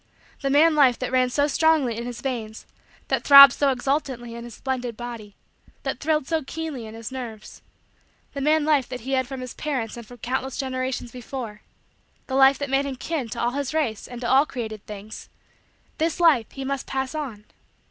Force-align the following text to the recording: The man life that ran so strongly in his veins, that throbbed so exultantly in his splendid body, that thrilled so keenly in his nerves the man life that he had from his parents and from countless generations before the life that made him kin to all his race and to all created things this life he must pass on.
The 0.41 0.49
man 0.49 0.73
life 0.73 0.97
that 0.97 1.11
ran 1.11 1.29
so 1.29 1.45
strongly 1.45 1.95
in 1.95 2.07
his 2.07 2.21
veins, 2.21 2.65
that 3.09 3.23
throbbed 3.23 3.53
so 3.53 3.69
exultantly 3.71 4.33
in 4.33 4.45
his 4.45 4.55
splendid 4.55 4.97
body, 4.97 5.35
that 5.83 5.99
thrilled 5.99 6.27
so 6.27 6.41
keenly 6.43 6.87
in 6.87 6.95
his 6.95 7.11
nerves 7.11 7.61
the 8.33 8.41
man 8.41 8.65
life 8.65 8.89
that 8.89 9.01
he 9.01 9.11
had 9.11 9.27
from 9.27 9.41
his 9.41 9.53
parents 9.53 9.97
and 9.97 10.07
from 10.07 10.17
countless 10.17 10.57
generations 10.57 11.11
before 11.11 11.61
the 12.25 12.33
life 12.33 12.57
that 12.57 12.67
made 12.71 12.87
him 12.87 12.95
kin 12.95 13.29
to 13.29 13.39
all 13.39 13.51
his 13.51 13.75
race 13.75 14.07
and 14.07 14.21
to 14.21 14.27
all 14.27 14.47
created 14.47 14.83
things 14.87 15.29
this 15.99 16.19
life 16.19 16.49
he 16.49 16.65
must 16.65 16.87
pass 16.87 17.13
on. 17.13 17.45